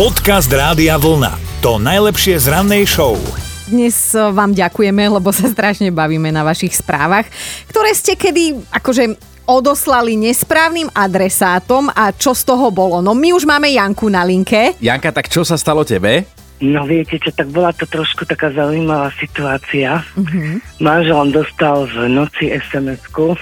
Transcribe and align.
Podcast 0.00 0.48
Rádia 0.48 0.96
Vlna. 0.96 1.60
To 1.60 1.76
najlepšie 1.76 2.40
z 2.40 2.48
rannej 2.48 2.88
show. 2.88 3.20
Dnes 3.68 4.16
eh, 4.16 4.32
vám 4.32 4.56
ďakujeme, 4.56 5.12
lebo 5.12 5.28
sa 5.28 5.44
strašne 5.44 5.92
bavíme 5.92 6.32
na 6.32 6.40
vašich 6.40 6.72
správach, 6.72 7.28
ktoré 7.68 7.92
ste 7.92 8.16
kedy 8.16 8.64
akože 8.72 9.20
odoslali 9.44 10.16
nesprávnym 10.16 10.88
adresátom 10.96 11.92
a 11.92 12.16
čo 12.16 12.32
z 12.32 12.48
toho 12.48 12.72
bolo. 12.72 13.04
No 13.04 13.12
my 13.12 13.36
už 13.36 13.44
máme 13.44 13.68
Janku 13.68 14.08
na 14.08 14.24
linke. 14.24 14.72
Janka, 14.80 15.12
tak 15.12 15.28
čo 15.28 15.44
sa 15.44 15.60
stalo 15.60 15.84
tebe? 15.84 16.24
No 16.64 16.88
viete 16.88 17.20
čo, 17.20 17.28
tak 17.28 17.52
bola 17.52 17.68
to 17.76 17.84
trošku 17.84 18.24
taká 18.24 18.48
zaujímavá 18.56 19.12
situácia. 19.20 20.00
Mm-hmm. 20.16 20.80
Manžel 20.80 21.28
dostal 21.28 21.84
v 21.84 22.08
noci 22.08 22.48
SMS-ku 22.48 23.36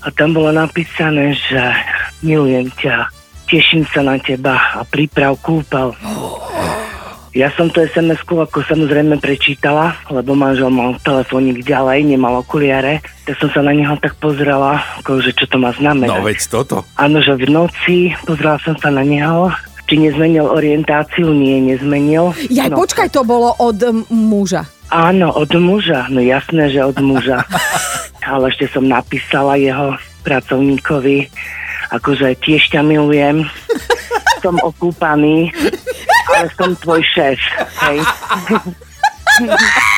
a 0.00 0.08
tam 0.16 0.32
bolo 0.32 0.48
napísané, 0.48 1.36
že 1.36 1.60
milujem 2.24 2.72
ťa, 2.80 3.20
teším 3.52 3.84
sa 3.92 4.00
na 4.00 4.16
teba 4.16 4.56
a 4.56 4.80
príprav 4.88 5.36
kúpel. 5.44 5.92
Ja 7.36 7.48
som 7.52 7.68
to 7.68 7.84
SMS-ku 7.84 8.40
ako 8.40 8.64
samozrejme 8.64 9.16
prečítala, 9.20 9.96
lebo 10.08 10.36
manžel 10.36 10.68
mal 10.68 10.96
telefónik 11.00 11.64
ďalej, 11.64 12.04
nemal 12.04 12.40
okuliare, 12.44 13.04
tak 13.24 13.40
som 13.40 13.48
sa 13.52 13.60
na 13.64 13.72
neho 13.72 13.96
tak 14.00 14.16
pozrela, 14.20 14.80
ako, 15.00 15.20
že 15.20 15.32
čo 15.36 15.48
to 15.48 15.56
má 15.56 15.72
znamenať. 15.76 16.12
No 16.12 16.24
veď 16.24 16.40
toto. 16.48 16.76
Áno, 16.96 17.24
že 17.24 17.36
v 17.36 17.48
noci 17.48 17.96
pozrela 18.24 18.60
som 18.60 18.76
sa 18.76 18.92
na 18.92 19.00
neho, 19.00 19.48
či 19.88 19.96
nezmenil 19.96 20.44
orientáciu, 20.44 21.32
nie, 21.32 21.60
nezmenil. 21.72 22.36
Ja, 22.52 22.68
no, 22.68 22.80
počkaj, 22.80 23.12
to 23.12 23.24
bolo 23.24 23.56
od 23.60 23.80
m, 23.80 24.04
muža. 24.12 24.68
Áno, 24.92 25.32
od 25.32 25.52
muža, 25.56 26.12
no 26.12 26.20
jasné, 26.20 26.68
že 26.68 26.84
od 26.84 27.00
muža. 27.00 27.44
Ale 28.28 28.52
ešte 28.52 28.68
som 28.72 28.84
napísala 28.84 29.56
jeho 29.56 29.96
pracovníkovi, 30.20 31.32
akože 31.92 32.34
tiež 32.40 32.72
ťa 32.72 32.80
milujem, 32.80 33.44
som 34.42 34.56
okúpaný, 34.64 35.52
ale 36.32 36.48
som 36.56 36.72
tvoj 36.80 37.04
šéf, 37.12 37.38
hej. 37.86 37.98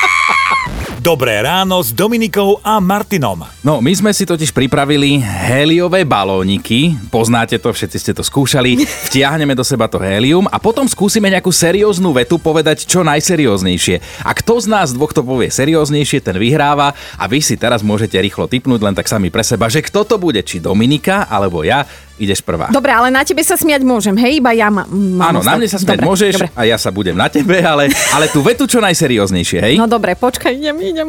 Dobré 1.05 1.37
ráno 1.37 1.85
s 1.85 1.93
Dominikou 1.93 2.57
a 2.65 2.81
Martinom. 2.81 3.45
No, 3.61 3.77
my 3.77 3.93
sme 3.93 4.09
si 4.09 4.25
totiž 4.25 4.49
pripravili 4.49 5.21
héliové 5.21 6.01
balóniky. 6.01 6.97
Poznáte 7.13 7.61
to, 7.61 7.69
všetci 7.69 7.97
ste 8.01 8.11
to 8.17 8.25
skúšali. 8.25 8.73
Vtiahneme 9.13 9.53
do 9.53 9.61
seba 9.61 9.85
to 9.85 10.01
hélium 10.01 10.49
a 10.49 10.57
potom 10.57 10.89
skúsime 10.89 11.29
nejakú 11.29 11.53
serióznu 11.53 12.09
vetu 12.09 12.41
povedať 12.41 12.89
čo 12.89 13.05
najserióznejšie. 13.05 14.25
A 14.25 14.33
kto 14.33 14.57
z 14.57 14.65
nás 14.65 14.97
dvoch 14.97 15.13
to 15.13 15.21
povie 15.21 15.53
serióznejšie, 15.53 16.25
ten 16.25 16.41
vyhráva 16.41 16.97
a 17.21 17.29
vy 17.29 17.37
si 17.37 17.53
teraz 17.53 17.85
môžete 17.85 18.17
rýchlo 18.17 18.49
typnúť 18.49 18.81
len 18.81 18.97
tak 18.97 19.05
sami 19.05 19.29
pre 19.29 19.45
seba, 19.45 19.69
že 19.69 19.85
kto 19.85 20.09
to 20.09 20.17
bude, 20.17 20.41
či 20.41 20.57
Dominika 20.57 21.29
alebo 21.29 21.61
ja. 21.61 21.85
Ideš 22.15 22.39
prvá. 22.39 22.71
Dobre, 22.71 22.95
ale 22.95 23.11
na 23.11 23.27
tebe 23.27 23.43
sa 23.43 23.59
smiať 23.59 23.83
môžem, 23.83 24.15
hej? 24.15 24.39
Iba 24.39 24.55
ja 24.55 24.71
ma, 24.71 24.87
mám 24.87 25.35
Áno, 25.35 25.39
na 25.43 25.59
mne 25.59 25.67
sa 25.67 25.75
smiať 25.75 25.99
Dobre, 25.99 26.07
môžeš 26.07 26.33
Dobre. 26.39 26.47
a 26.55 26.61
ja 26.63 26.77
sa 26.79 26.87
budem 26.87 27.11
na 27.11 27.27
tebe, 27.27 27.59
ale, 27.59 27.91
ale 28.15 28.31
tú 28.31 28.39
vetu 28.39 28.63
čo 28.63 28.79
najserióznejšie, 28.79 29.59
hej? 29.59 29.75
No 29.75 29.83
dobre, 29.91 30.15
počkaj, 30.15 30.55
idem, 30.55 30.79
idem. 30.79 31.07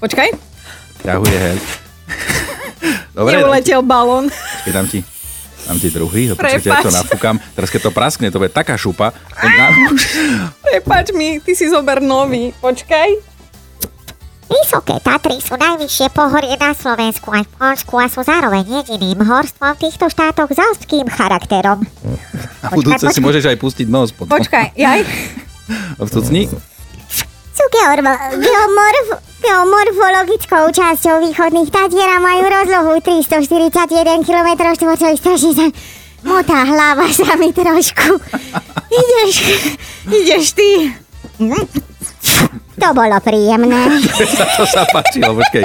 Počkaj, 0.00 0.32
Ťahuje 1.04 1.36
hel. 1.36 1.58
Dobre, 3.12 3.32
neuletel 3.36 3.84
balón. 3.84 4.32
Počkej, 4.32 4.72
dám 4.72 4.86
ti, 4.88 5.04
dám 5.68 5.76
ti 5.76 5.88
druhý, 5.92 6.32
to 6.32 6.34
počkajte, 6.40 6.68
ja 6.68 6.80
to 6.80 6.92
nafúkam. 6.92 7.36
Teraz 7.52 7.68
keď 7.68 7.80
to 7.84 7.90
praskne, 7.92 8.32
to 8.32 8.40
bude 8.40 8.48
taká 8.48 8.80
šupa. 8.80 9.12
Prepač 10.64 11.12
mi, 11.12 11.36
ty 11.44 11.52
si 11.52 11.68
zober 11.68 12.00
nový. 12.00 12.56
Počkaj. 12.56 13.35
Vysoké 14.46 15.02
Tatry 15.02 15.42
sú 15.42 15.58
najvyššie 15.58 16.06
pohorie 16.14 16.54
na 16.54 16.70
Slovensku 16.70 17.34
aj 17.34 17.50
v 17.50 17.52
Polsku 17.58 17.94
a 17.98 18.06
sú 18.06 18.22
zároveň 18.22 18.62
jediným 18.62 19.26
horstvom 19.26 19.74
v 19.74 19.90
týchto 19.90 20.06
štátoch 20.06 20.46
s 20.54 20.58
austrským 20.62 21.10
charakterom. 21.10 21.82
A 22.62 22.70
budúce 22.70 23.10
si 23.10 23.18
môžeš 23.18 23.50
aj 23.50 23.58
pustiť 23.58 23.86
nos 23.90 24.14
potom. 24.14 24.30
Počkaj, 24.30 24.78
jaj. 24.78 25.02
Vtucni. 25.98 26.46
Sú 27.56 27.64
geormo- 27.74 28.22
geomorf- 28.38 29.18
geomorfologickou 29.42 30.70
časťou 30.70 31.26
východných 31.26 31.70
Tatier 31.74 32.06
a 32.06 32.22
majú 32.22 32.46
rozlohu 32.46 32.92
341 33.02 34.22
km 34.22 34.50
štvorcových, 34.78 35.18
strašne 35.18 35.52
sa 35.58 35.66
motá 36.22 36.62
hlava 36.62 37.10
sa 37.10 37.34
mi 37.34 37.50
trošku. 37.50 38.18
Ideš, 38.94 39.34
Ideš 40.06 40.46
ty. 40.54 40.94
To 42.86 42.94
bolo 42.94 43.18
príjemné. 43.18 43.98
to 44.58 44.62
sa 44.62 44.86
páčilo, 44.94 45.34
počkej. 45.34 45.64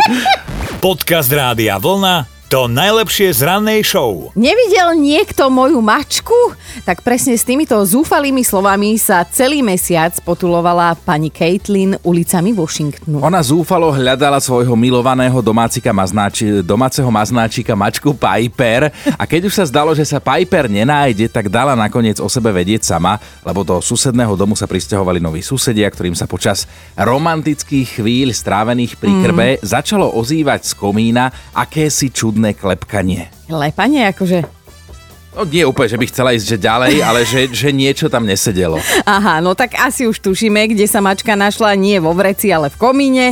Podcast 0.82 1.30
Rádia 1.30 1.78
Vlna. 1.78 2.41
To 2.52 2.68
najlepšie 2.68 3.32
z 3.32 3.48
rannej 3.48 3.80
show. 3.80 4.28
Nevidel 4.36 5.00
niekto 5.00 5.48
moju 5.48 5.80
mačku? 5.80 6.36
Tak 6.84 7.00
presne 7.00 7.40
s 7.40 7.48
týmito 7.48 7.80
zúfalými 7.80 8.44
slovami 8.44 9.00
sa 9.00 9.24
celý 9.24 9.64
mesiac 9.64 10.12
potulovala 10.20 11.00
pani 11.00 11.32
Caitlin 11.32 11.96
ulicami 12.04 12.52
Washingtonu. 12.52 13.24
Ona 13.24 13.40
zúfalo 13.40 13.88
hľadala 13.96 14.36
svojho 14.44 14.76
milovaného 14.76 15.40
domácika 15.40 15.96
maznáči, 15.96 16.60
domáceho 16.60 17.08
maznáčika 17.08 17.72
mačku 17.72 18.12
Piper 18.12 18.92
a 19.16 19.24
keď 19.24 19.48
už 19.48 19.56
sa 19.56 19.64
zdalo, 19.72 19.96
že 19.96 20.04
sa 20.04 20.20
Piper 20.20 20.68
nenájde, 20.68 21.32
tak 21.32 21.48
dala 21.48 21.72
nakoniec 21.72 22.20
o 22.20 22.28
sebe 22.28 22.52
vedieť 22.52 22.84
sama, 22.84 23.16
lebo 23.48 23.64
do 23.64 23.80
susedného 23.80 24.36
domu 24.36 24.60
sa 24.60 24.68
pristahovali 24.68 25.24
noví 25.24 25.40
susedia, 25.40 25.88
ktorým 25.88 26.20
sa 26.20 26.28
počas 26.28 26.68
romantických 27.00 28.04
chvíľ 28.04 28.36
strávených 28.36 29.00
pri 29.00 29.12
krbe 29.24 29.48
mm. 29.56 29.64
začalo 29.64 30.12
ozývať 30.20 30.68
z 30.68 30.74
komína 30.76 31.32
akési 31.56 32.12
čudné 32.12 32.41
klepkanie. 32.58 33.30
Lepanie, 33.46 34.10
akože... 34.10 34.42
No 35.32 35.48
nie 35.48 35.64
úplne, 35.64 35.88
že 35.88 35.96
by 35.96 36.06
chcela 36.12 36.36
ísť 36.36 36.44
že 36.44 36.58
ďalej, 36.60 36.94
ale 37.00 37.24
že, 37.24 37.48
že 37.48 37.72
niečo 37.72 38.12
tam 38.12 38.28
nesedelo. 38.28 38.76
Aha, 39.08 39.40
no 39.40 39.56
tak 39.56 39.80
asi 39.80 40.04
už 40.04 40.20
tušíme, 40.20 40.76
kde 40.76 40.84
sa 40.92 41.00
mačka 41.00 41.40
našla, 41.40 41.72
nie 41.80 42.04
vo 42.04 42.12
vreci, 42.12 42.52
ale 42.52 42.68
v 42.68 42.76
komíne. 42.76 43.26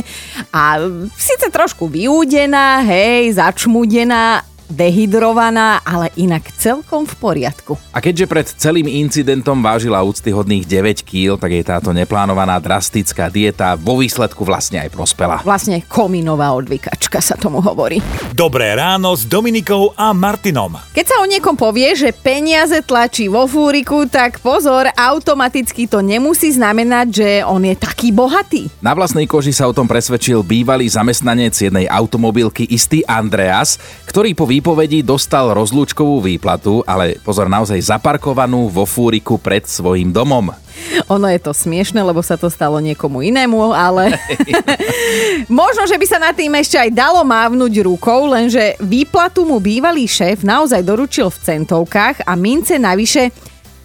A 0.48 0.80
síce 1.12 1.52
trošku 1.52 1.92
vyúdená, 1.92 2.80
hej, 2.88 3.36
začmudená, 3.36 4.48
dehydrovaná, 4.70 5.82
ale 5.82 6.14
inak 6.14 6.48
celkom 6.54 7.04
v 7.04 7.14
poriadku. 7.18 7.74
A 7.90 7.98
keďže 7.98 8.26
pred 8.30 8.46
celým 8.46 8.86
incidentom 8.86 9.58
vážila 9.58 10.00
úctyhodných 10.06 10.64
9 10.64 11.02
kg, 11.02 11.36
tak 11.36 11.50
jej 11.50 11.64
táto 11.66 11.90
neplánovaná 11.90 12.56
drastická 12.62 13.26
dieta 13.26 13.74
vo 13.74 13.98
výsledku 13.98 14.46
vlastne 14.46 14.80
aj 14.80 14.94
prospela. 14.94 15.42
Vlastne 15.42 15.82
komínová 15.84 16.54
odvykačka 16.54 17.18
sa 17.18 17.34
tomu 17.34 17.58
hovorí. 17.58 17.98
Dobré 18.30 18.72
ráno 18.78 19.12
s 19.12 19.26
Dominikou 19.26 19.92
a 19.98 20.14
Martinom. 20.14 20.78
Keď 20.94 21.04
sa 21.04 21.16
o 21.18 21.26
niekom 21.26 21.58
povie, 21.58 21.92
že 21.98 22.14
peniaze 22.14 22.78
tlačí 22.86 23.26
vo 23.26 23.50
fúriku, 23.50 24.06
tak 24.06 24.38
pozor, 24.38 24.88
automaticky 24.94 25.90
to 25.90 25.98
nemusí 25.98 26.54
znamenať, 26.54 27.06
že 27.10 27.28
on 27.42 27.66
je 27.66 27.74
taký 27.74 28.14
bohatý. 28.14 28.70
Na 28.78 28.94
vlastnej 28.94 29.26
koži 29.26 29.50
sa 29.50 29.66
o 29.66 29.74
tom 29.74 29.90
presvedčil 29.90 30.46
bývalý 30.46 30.86
zamestnanec 30.86 31.52
jednej 31.58 31.90
automobilky 31.90 32.64
istý 32.70 33.02
Andreas, 33.04 33.76
ktorý 34.06 34.32
po 34.38 34.46
výpovedí 34.60 35.00
dostal 35.00 35.56
rozlúčkovú 35.56 36.20
výplatu, 36.20 36.84
ale 36.84 37.16
pozor 37.24 37.48
naozaj 37.48 37.80
zaparkovanú 37.80 38.68
vo 38.68 38.84
fúriku 38.84 39.40
pred 39.40 39.64
svojim 39.64 40.12
domom. 40.12 40.52
Ono 41.08 41.24
je 41.32 41.40
to 41.40 41.56
smiešne, 41.56 42.04
lebo 42.04 42.20
sa 42.20 42.36
to 42.36 42.52
stalo 42.52 42.76
niekomu 42.76 43.24
inému, 43.24 43.72
ale 43.72 44.20
možno, 45.48 45.88
že 45.88 45.96
by 45.96 46.06
sa 46.06 46.20
nad 46.20 46.36
tým 46.36 46.52
ešte 46.60 46.76
aj 46.76 46.92
dalo 46.92 47.24
mávnuť 47.24 47.72
rukou, 47.80 48.28
lenže 48.28 48.76
výplatu 48.84 49.48
mu 49.48 49.56
bývalý 49.64 50.04
šéf 50.04 50.44
naozaj 50.44 50.84
doručil 50.84 51.32
v 51.32 51.40
centovkách 51.40 52.28
a 52.28 52.36
mince 52.36 52.76
navyše 52.76 53.32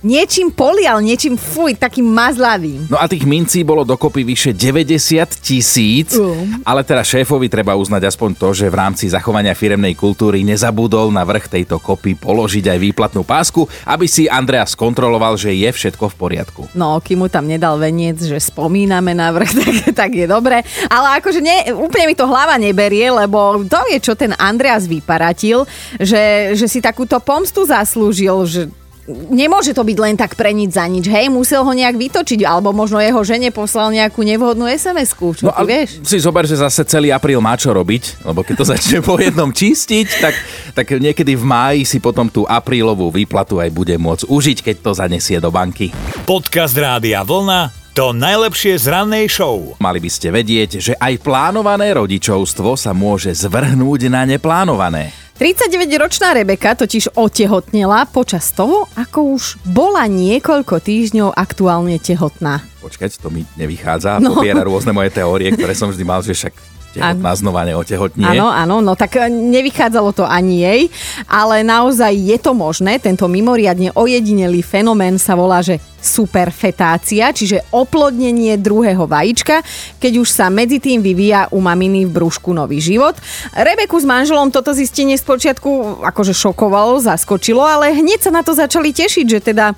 niečím 0.06 0.54
polial, 0.54 1.02
niečím 1.02 1.34
fuj, 1.34 1.74
takým 1.82 2.06
mazlavým. 2.06 2.86
No 2.94 3.02
a 3.02 3.10
tých 3.10 3.26
mincí 3.26 3.66
bolo 3.66 3.82
dokopy 3.82 4.22
vyše 4.22 4.54
90 4.54 5.42
tisíc, 5.42 6.14
Um. 6.16 6.62
ale 6.62 6.86
teda 6.86 7.02
šéfovi 7.02 7.50
treba 7.50 7.74
uznať 7.74 8.06
aspoň 8.08 8.30
to, 8.38 8.50
že 8.54 8.70
v 8.70 8.78
rámci 8.78 9.10
zachovania 9.10 9.58
firemnej 9.58 9.98
kultúry 9.98 10.46
nezabudol 10.46 11.10
na 11.10 11.26
vrch 11.26 11.50
tejto 11.50 11.82
kopy 11.82 12.14
položiť 12.14 12.70
aj 12.70 12.80
výplatnú 12.80 13.26
pásku, 13.26 13.66
aby 13.90 14.06
si 14.06 14.30
Andreas 14.30 14.78
kontroloval, 14.78 15.36
že 15.36 15.58
je 15.58 15.70
všetko 15.74 16.14
v 16.14 16.16
poriadku. 16.16 16.62
No, 16.78 17.02
kým 17.02 17.26
mu 17.26 17.28
tam 17.28 17.50
nedal 17.50 17.82
veniec, 17.82 18.22
že 18.22 18.38
spomíname 18.38 19.18
na 19.18 19.34
vrch, 19.34 19.52
tak, 19.66 19.76
tak 19.98 20.12
je 20.14 20.30
dobre. 20.30 20.62
Ale 20.88 21.18
akože 21.18 21.42
ne, 21.42 21.74
úplne 21.74 22.14
mi 22.14 22.16
to 22.16 22.30
hlava 22.30 22.56
neberie, 22.62 23.10
lebo 23.10 23.66
to 23.66 23.82
je, 23.90 23.98
čo 23.98 24.14
ten 24.14 24.38
Andreas 24.38 24.86
vyparatil, 24.86 25.66
že, 25.98 26.54
že 26.54 26.70
si 26.70 26.80
takúto 26.84 27.18
pomstu 27.18 27.66
zaslúžil, 27.66 28.46
že 28.46 28.62
nemôže 29.08 29.72
to 29.72 29.82
byť 29.82 29.98
len 29.98 30.16
tak 30.16 30.34
pre 30.34 30.50
nič 30.50 30.74
za 30.74 30.86
nič, 30.86 31.06
hej, 31.06 31.30
musel 31.30 31.62
ho 31.62 31.70
nejak 31.70 31.94
vytočiť, 31.94 32.42
alebo 32.42 32.74
možno 32.74 32.98
jeho 32.98 33.22
žene 33.22 33.50
poslal 33.50 33.90
nejakú 33.90 34.22
nevhodnú 34.22 34.66
SMS-ku, 34.66 35.34
čo 35.34 35.46
No 35.46 35.54
ty 35.54 35.64
vieš? 35.64 36.02
si 36.02 36.18
zober, 36.18 36.44
že 36.44 36.58
zase 36.58 36.82
celý 36.84 37.14
apríl 37.14 37.38
má 37.38 37.54
čo 37.54 37.70
robiť, 37.70 38.26
lebo 38.26 38.42
keď 38.42 38.56
to 38.58 38.66
začne 38.74 39.00
po 39.00 39.16
jednom 39.16 39.50
čistiť, 39.50 40.08
tak, 40.18 40.36
tak 40.74 40.86
niekedy 40.92 41.34
v 41.34 41.46
máji 41.46 41.82
si 41.86 41.98
potom 41.98 42.26
tú 42.26 42.44
aprílovú 42.44 43.10
výplatu 43.10 43.62
aj 43.62 43.70
bude 43.70 43.94
môcť 43.96 44.26
užiť, 44.26 44.58
keď 44.62 44.76
to 44.82 44.92
zanesie 44.92 45.38
do 45.38 45.50
banky. 45.50 45.94
Podcast 46.26 46.74
Rádia 46.74 47.22
Vlna. 47.22 47.86
To 47.96 48.12
najlepšie 48.12 48.76
z 48.76 48.92
rannej 48.92 49.32
show. 49.32 49.72
Mali 49.80 50.04
by 50.04 50.12
ste 50.12 50.28
vedieť, 50.28 50.84
že 50.84 50.94
aj 51.00 51.16
plánované 51.24 51.96
rodičovstvo 51.96 52.76
sa 52.76 52.92
môže 52.92 53.32
zvrhnúť 53.32 54.12
na 54.12 54.28
neplánované. 54.28 55.16
39-ročná 55.36 56.32
Rebeka 56.32 56.80
totiž 56.80 57.12
otehotnela 57.20 58.08
počas 58.08 58.56
toho, 58.56 58.88
ako 58.96 59.36
už 59.36 59.60
bola 59.68 60.08
niekoľko 60.08 60.80
týždňov 60.80 61.36
aktuálne 61.36 62.00
tehotná. 62.00 62.64
Počkať, 62.80 63.20
to 63.20 63.28
mi 63.28 63.44
nevychádza. 63.60 64.24
No. 64.24 64.40
Popiera 64.40 64.64
rôzne 64.64 64.96
moje 64.96 65.12
teórie, 65.12 65.52
ktoré 65.52 65.76
som 65.76 65.92
vždy 65.92 66.04
mal, 66.08 66.24
že 66.24 66.32
však 66.32 66.75
tehotná 66.96 67.32
znova 67.36 67.68
neotehotnie. 67.68 68.24
Áno, 68.24 68.48
áno, 68.48 68.80
no 68.80 68.96
tak 68.96 69.20
e, 69.20 69.28
nevychádzalo 69.28 70.16
to 70.16 70.24
ani 70.24 70.64
jej, 70.64 70.82
ale 71.28 71.62
naozaj 71.68 72.16
je 72.16 72.38
to 72.40 72.56
možné. 72.56 72.98
Tento 73.04 73.28
mimoriadne 73.28 73.92
ojedinelý 73.92 74.64
fenomén 74.64 75.20
sa 75.20 75.36
volá, 75.36 75.60
že 75.60 75.84
superfetácia, 76.06 77.34
čiže 77.34 77.66
oplodnenie 77.74 78.62
druhého 78.62 79.10
vajíčka, 79.10 79.66
keď 79.98 80.22
už 80.22 80.30
sa 80.30 80.54
medzi 80.54 80.78
tým 80.78 81.02
vyvíja 81.02 81.50
u 81.50 81.58
maminy 81.58 82.06
v 82.06 82.14
brúšku 82.14 82.54
nový 82.54 82.78
život. 82.78 83.18
Rebeku 83.58 83.98
s 83.98 84.06
manželom 84.06 84.54
toto 84.54 84.70
zistenie 84.78 85.18
spočiatku 85.18 86.06
akože 86.06 86.38
šokovalo, 86.38 87.02
zaskočilo, 87.02 87.66
ale 87.66 87.98
hneď 87.98 88.30
sa 88.30 88.32
na 88.32 88.46
to 88.46 88.54
začali 88.54 88.94
tešiť, 88.94 89.26
že 89.26 89.40
teda 89.42 89.74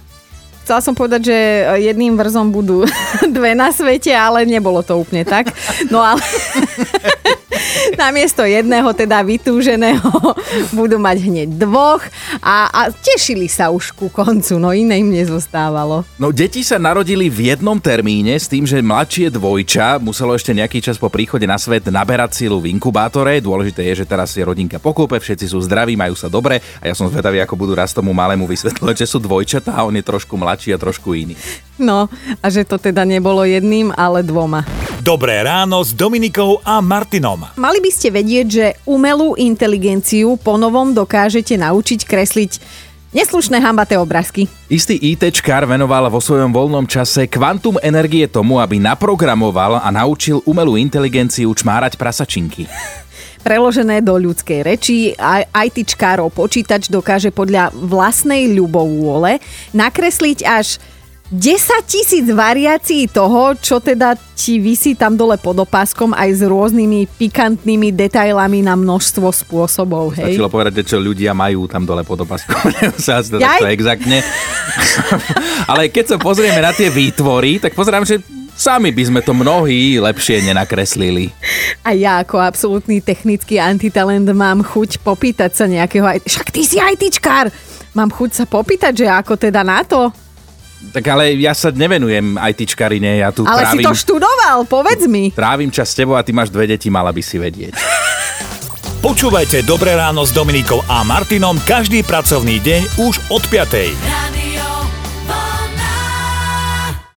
Chcela 0.68 0.84
som 0.84 1.00
povedať, 1.00 1.32
že 1.32 1.38
jedným 1.80 2.20
vrzom 2.20 2.52
budú 2.52 2.84
dve 3.40 3.56
na 3.56 3.72
svete, 3.72 4.12
ale 4.12 4.44
nebolo 4.44 4.84
to 4.84 5.00
úplne 5.00 5.24
tak. 5.24 5.56
No 5.88 6.04
ale 6.04 6.20
namiesto 8.04 8.44
jedného, 8.44 8.90
teda 8.92 9.24
vytúženého, 9.24 10.12
budú 10.78 11.00
mať 11.00 11.18
hneď 11.24 11.50
dvoch 11.56 12.04
a, 12.44 12.68
a 12.68 12.82
tešili 12.92 13.48
sa 13.48 13.72
už 13.72 13.96
ku 13.96 14.12
koncu, 14.12 14.60
no 14.60 14.76
iné 14.76 15.00
im 15.00 15.10
nezostávalo. 15.14 16.04
No 16.20 16.34
deti 16.36 16.62
sa 16.66 16.76
narodili 16.82 17.32
v 17.32 17.54
jednom 17.54 17.78
termíne 17.80 18.36
s 18.36 18.50
tým, 18.52 18.68
že 18.68 18.84
mladšie 18.84 19.32
dvojča 19.32 20.02
muselo 20.02 20.36
ešte 20.36 20.52
nejaký 20.52 20.84
čas 20.84 21.00
po 21.00 21.08
príchode 21.08 21.48
na 21.48 21.56
svet 21.56 21.88
naberať 21.88 22.44
silu 22.44 22.60
v 22.60 22.76
inkubátore. 22.76 23.40
Dôležité 23.40 23.88
je, 23.94 24.04
že 24.04 24.10
teraz 24.10 24.36
je 24.36 24.44
rodinka 24.44 24.82
pokope, 24.82 25.16
všetci 25.18 25.52
sú 25.54 25.64
zdraví, 25.64 25.96
majú 25.96 26.18
sa 26.18 26.28
dobre 26.28 26.60
a 26.82 26.84
ja 26.90 26.94
som 26.98 27.08
zvedavý, 27.08 27.40
ako 27.42 27.56
budú 27.56 27.74
raz 27.78 27.96
tomu 27.96 28.12
malému 28.12 28.50
vysvetľovať, 28.50 28.96
že 29.06 29.08
sú 29.08 29.18
dvojčatá 29.24 29.72
a 29.76 29.86
on 29.88 29.96
je 29.96 30.04
trošku 30.04 30.36
mladší 30.36 30.76
a 30.76 30.82
trošku 30.82 31.16
iný. 31.16 31.38
No 31.78 32.10
a 32.42 32.46
že 32.50 32.66
to 32.66 32.82
teda 32.82 33.06
nebolo 33.06 33.46
jedným, 33.46 33.94
ale 33.94 34.26
dvoma. 34.26 34.66
Dobré 35.08 35.40
ráno 35.46 35.80
s 35.86 35.94
Dominikou 35.94 36.60
a 36.66 36.82
Martinom. 36.84 37.48
Mali 37.56 37.77
by 37.80 37.92
ste 37.94 38.10
vedieť, 38.14 38.48
že 38.48 38.66
umelú 38.86 39.38
inteligenciu 39.38 40.38
ponovom 40.40 40.94
dokážete 40.94 41.58
naučiť 41.58 42.00
kresliť 42.06 42.52
neslušné 43.16 43.58
hambaté 43.64 43.96
obrázky. 43.96 44.46
Istý 44.68 45.00
ITčkár 45.16 45.66
venoval 45.66 46.12
vo 46.12 46.20
svojom 46.20 46.52
voľnom 46.52 46.86
čase 46.86 47.26
kvantum 47.26 47.80
energie 47.80 48.28
tomu, 48.28 48.60
aby 48.60 48.78
naprogramoval 48.78 49.80
a 49.80 49.90
naučil 49.90 50.44
umelú 50.44 50.76
inteligenciu 50.76 51.50
čmárať 51.50 51.96
prasačinky. 51.96 52.68
Preložené 53.48 54.04
do 54.04 54.20
ľudskej 54.20 54.60
reči, 54.66 55.16
ITčkárov 55.56 56.36
počítač 56.36 56.92
dokáže 56.92 57.32
podľa 57.32 57.72
vlastnej 57.72 58.52
ľubovôle 58.52 59.40
nakresliť 59.72 60.44
až 60.44 60.84
10 61.28 61.84
tisíc 61.84 62.24
variácií 62.32 63.12
toho, 63.12 63.52
čo 63.60 63.84
teda 63.84 64.16
ti 64.32 64.64
vysí 64.64 64.96
tam 64.96 65.20
dole 65.20 65.36
pod 65.36 65.60
opáskom 65.60 66.16
aj 66.16 66.40
s 66.40 66.42
rôznymi 66.48 67.20
pikantnými 67.20 67.92
detailami 67.92 68.64
na 68.64 68.80
množstvo 68.80 69.28
spôsobov. 69.36 70.16
Hej? 70.16 70.40
Stačilo 70.40 70.48
povedať, 70.48 70.88
čo 70.88 71.04
ľudia 71.04 71.36
majú 71.36 71.68
tam 71.68 71.84
dole 71.84 72.08
pod 72.08 72.24
opáskom. 72.24 72.56
sa 73.04 73.20
to 73.20 73.44
exaktne. 73.68 74.24
Ale 75.68 75.92
keď 75.92 76.16
sa 76.16 76.18
pozrieme 76.22 76.64
na 76.64 76.72
tie 76.72 76.88
výtvory, 76.88 77.60
tak 77.60 77.76
pozerám, 77.76 78.08
že 78.08 78.24
Sami 78.58 78.90
by 78.90 79.04
sme 79.06 79.22
to 79.22 79.38
mnohí 79.38 80.02
lepšie 80.02 80.42
nenakreslili. 80.42 81.30
A 81.86 81.94
ja 81.94 82.26
ako 82.26 82.42
absolútny 82.42 83.06
technický 83.06 83.62
antitalent 83.62 84.26
mám 84.34 84.66
chuť 84.66 85.06
popýtať 85.06 85.54
sa 85.54 85.70
nejakého... 85.70 86.08
Však 86.26 86.50
ty 86.50 86.66
si 86.66 86.82
ITčkár! 86.82 87.54
Mám 87.94 88.10
chuť 88.16 88.32
sa 88.34 88.46
popýtať, 88.50 89.06
že 89.06 89.08
ako 89.12 89.38
teda 89.38 89.62
na 89.62 89.86
to? 89.86 90.10
Tak 90.78 91.04
ale 91.10 91.34
ja 91.42 91.58
sa 91.58 91.74
nevenujem 91.74 92.38
ITčkarine, 92.38 93.22
ja 93.26 93.34
tu 93.34 93.42
Ale 93.44 93.66
trávim, 93.66 93.82
si 93.82 93.86
to 93.86 93.94
študoval, 93.98 94.70
povedz 94.70 95.10
mi. 95.10 95.34
Trávim 95.34 95.74
čas 95.74 95.90
s 95.90 95.98
tebou 95.98 96.14
a 96.14 96.22
ty 96.22 96.32
máš 96.32 96.54
dve 96.54 96.70
deti, 96.70 96.94
mala 96.94 97.10
by 97.10 97.22
si 97.22 97.42
vedieť. 97.42 97.74
Počúvajte 99.06 99.62
Dobré 99.66 99.94
ráno 99.94 100.26
s 100.26 100.34
Dominikou 100.34 100.82
a 100.90 101.06
Martinom 101.06 101.58
každý 101.66 102.02
pracovný 102.02 102.58
deň 102.62 102.82
už 102.98 103.22
od 103.30 103.44
5. 103.46 104.27